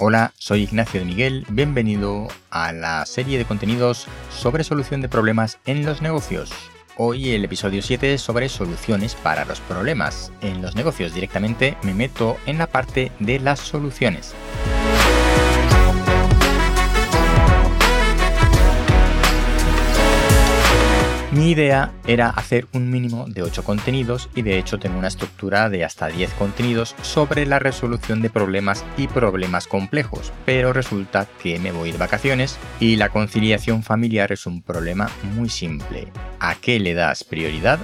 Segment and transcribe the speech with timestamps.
[0.00, 5.58] Hola, soy Ignacio de Miguel, bienvenido a la serie de contenidos sobre solución de problemas
[5.66, 6.52] en los negocios.
[6.96, 10.30] Hoy el episodio 7 es sobre soluciones para los problemas.
[10.40, 14.36] En los negocios directamente me meto en la parte de las soluciones.
[21.30, 25.68] Mi idea era hacer un mínimo de 8 contenidos y de hecho tengo una estructura
[25.68, 31.58] de hasta 10 contenidos sobre la resolución de problemas y problemas complejos, pero resulta que
[31.58, 36.08] me voy de vacaciones y la conciliación familiar es un problema muy simple.
[36.40, 37.78] ¿A qué le das prioridad?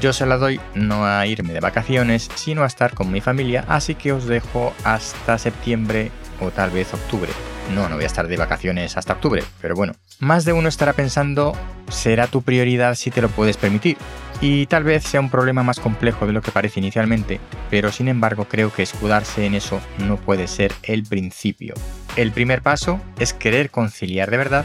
[0.00, 3.64] Yo se la doy no a irme de vacaciones, sino a estar con mi familia,
[3.66, 7.32] así que os dejo hasta septiembre o tal vez octubre.
[7.74, 9.94] No, no voy a estar de vacaciones hasta octubre, pero bueno.
[10.20, 11.54] Más de uno estará pensando,
[11.88, 13.96] será tu prioridad si te lo puedes permitir.
[14.40, 17.40] Y tal vez sea un problema más complejo de lo que parece inicialmente,
[17.70, 21.74] pero sin embargo creo que escudarse en eso no puede ser el principio.
[22.16, 24.64] El primer paso es querer conciliar de verdad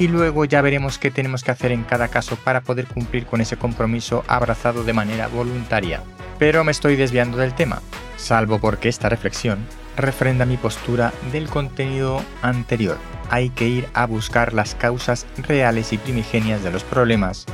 [0.00, 3.40] y luego ya veremos qué tenemos que hacer en cada caso para poder cumplir con
[3.40, 6.02] ese compromiso abrazado de manera voluntaria.
[6.38, 7.82] Pero me estoy desviando del tema,
[8.16, 9.58] salvo porque esta reflexión
[9.96, 12.98] refrenda mi postura del contenido anterior.
[13.30, 17.46] Hay que ir a buscar las causas reales y primigenias de los problemas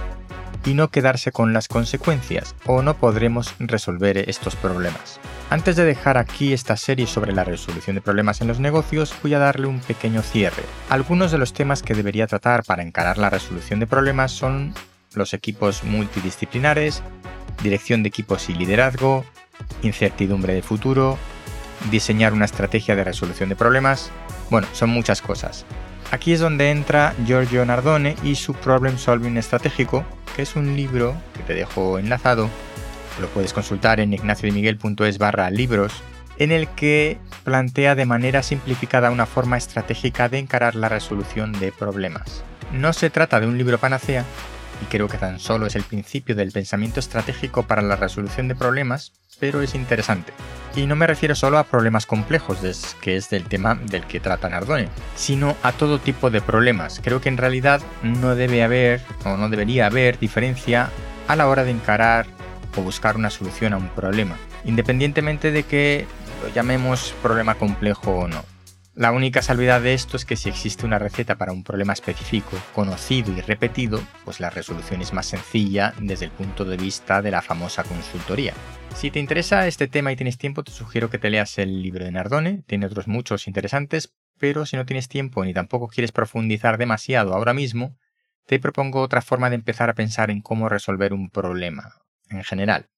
[0.64, 5.20] y no quedarse con las consecuencias o no podremos resolver estos problemas.
[5.48, 9.34] Antes de dejar aquí esta serie sobre la resolución de problemas en los negocios, voy
[9.34, 10.64] a darle un pequeño cierre.
[10.88, 14.74] Algunos de los temas que debería tratar para encarar la resolución de problemas son
[15.14, 17.02] los equipos multidisciplinares,
[17.62, 19.24] dirección de equipos y liderazgo,
[19.82, 21.16] incertidumbre de futuro,
[21.90, 24.10] diseñar una estrategia de resolución de problemas.
[24.50, 25.64] Bueno, son muchas cosas.
[26.10, 31.14] Aquí es donde entra Giorgio Nardone y su Problem Solving Estratégico, que es un libro
[31.36, 32.48] que te dejo enlazado,
[33.20, 35.92] lo puedes consultar en ignaciodemiguel.es barra libros,
[36.38, 41.72] en el que plantea de manera simplificada una forma estratégica de encarar la resolución de
[41.72, 42.44] problemas.
[42.72, 44.24] No se trata de un libro panacea,
[44.82, 48.54] y creo que tan solo es el principio del pensamiento estratégico para la resolución de
[48.54, 50.32] problemas, pero es interesante.
[50.74, 52.58] Y no me refiero solo a problemas complejos,
[53.00, 57.00] que es del tema del que trata Nardone, sino a todo tipo de problemas.
[57.02, 60.90] Creo que en realidad no debe haber o no debería haber diferencia
[61.28, 62.26] a la hora de encarar
[62.76, 66.06] o buscar una solución a un problema, independientemente de que
[66.42, 68.55] lo llamemos problema complejo o no.
[68.96, 72.56] La única salvedad de esto es que si existe una receta para un problema específico,
[72.74, 77.30] conocido y repetido, pues la resolución es más sencilla desde el punto de vista de
[77.30, 78.54] la famosa consultoría.
[78.94, 82.06] Si te interesa este tema y tienes tiempo, te sugiero que te leas el libro
[82.06, 86.78] de Nardone, tiene otros muchos interesantes, pero si no tienes tiempo ni tampoco quieres profundizar
[86.78, 87.98] demasiado ahora mismo,
[88.46, 91.96] te propongo otra forma de empezar a pensar en cómo resolver un problema,
[92.30, 92.88] en general.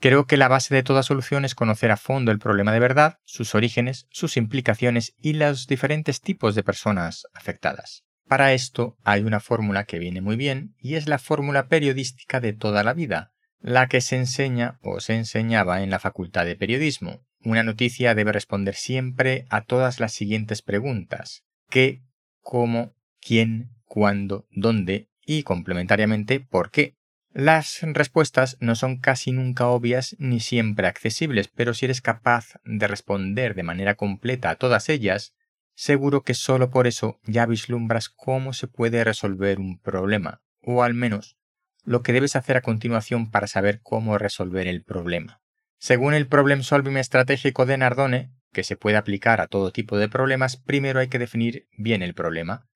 [0.00, 3.18] Creo que la base de toda solución es conocer a fondo el problema de verdad,
[3.24, 8.04] sus orígenes, sus implicaciones y los diferentes tipos de personas afectadas.
[8.26, 12.54] Para esto hay una fórmula que viene muy bien y es la fórmula periodística de
[12.54, 17.26] toda la vida, la que se enseña o se enseñaba en la Facultad de Periodismo.
[17.42, 21.44] Una noticia debe responder siempre a todas las siguientes preguntas.
[21.68, 22.02] ¿Qué?
[22.40, 22.94] ¿Cómo?
[23.20, 23.70] ¿Quién?
[23.84, 24.46] ¿Cuándo?
[24.50, 25.10] ¿Dónde?
[25.26, 26.96] Y complementariamente, ¿por qué?
[27.32, 32.88] Las respuestas no son casi nunca obvias ni siempre accesibles, pero si eres capaz de
[32.88, 35.34] responder de manera completa a todas ellas,
[35.76, 40.94] seguro que solo por eso ya vislumbras cómo se puede resolver un problema, o al
[40.94, 41.36] menos
[41.84, 45.40] lo que debes hacer a continuación para saber cómo resolver el problema.
[45.78, 50.08] Según el Problem Solving estratégico de Nardone, que se puede aplicar a todo tipo de
[50.08, 52.68] problemas, primero hay que definir bien el problema,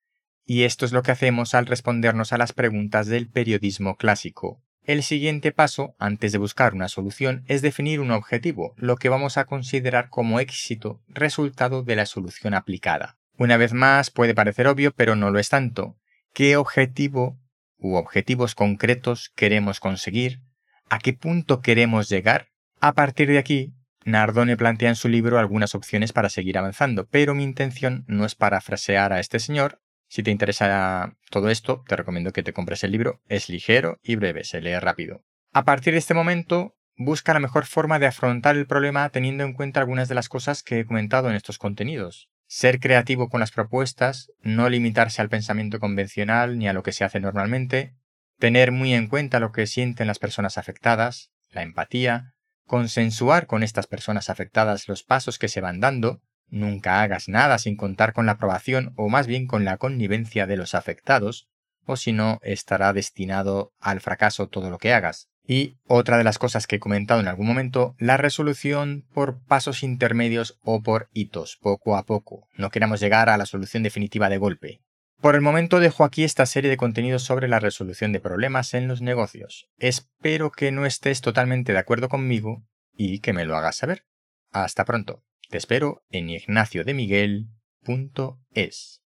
[0.45, 4.61] y esto es lo que hacemos al respondernos a las preguntas del periodismo clásico.
[4.83, 9.37] El siguiente paso, antes de buscar una solución, es definir un objetivo, lo que vamos
[9.37, 13.17] a considerar como éxito, resultado de la solución aplicada.
[13.37, 15.97] Una vez más, puede parecer obvio, pero no lo es tanto.
[16.33, 17.39] ¿Qué objetivo
[17.77, 20.41] u objetivos concretos queremos conseguir?
[20.87, 22.49] ¿A qué punto queremos llegar?
[22.79, 23.73] A partir de aquí,
[24.05, 28.35] Nardone plantea en su libro algunas opciones para seguir avanzando, pero mi intención no es
[28.35, 32.91] parafrasear a este señor, si te interesa todo esto, te recomiendo que te compres el
[32.91, 33.21] libro.
[33.27, 35.23] Es ligero y breve, se lee rápido.
[35.51, 39.53] A partir de este momento, busca la mejor forma de afrontar el problema teniendo en
[39.53, 42.29] cuenta algunas de las cosas que he comentado en estos contenidos.
[42.47, 47.03] Ser creativo con las propuestas, no limitarse al pensamiento convencional ni a lo que se
[47.03, 47.95] hace normalmente,
[48.37, 52.33] tener muy en cuenta lo que sienten las personas afectadas, la empatía,
[52.65, 57.75] consensuar con estas personas afectadas los pasos que se van dando, Nunca hagas nada sin
[57.75, 61.47] contar con la aprobación o más bien con la connivencia de los afectados,
[61.85, 65.29] o si no estará destinado al fracaso todo lo que hagas.
[65.47, 69.83] Y otra de las cosas que he comentado en algún momento, la resolución por pasos
[69.83, 72.47] intermedios o por hitos, poco a poco.
[72.55, 74.81] No queramos llegar a la solución definitiva de golpe.
[75.21, 78.87] Por el momento dejo aquí esta serie de contenidos sobre la resolución de problemas en
[78.87, 79.69] los negocios.
[79.77, 82.63] Espero que no estés totalmente de acuerdo conmigo
[82.93, 84.05] y que me lo hagas saber.
[84.51, 85.23] Hasta pronto.
[85.49, 89.04] Te espero en ignaciodemiguel.es.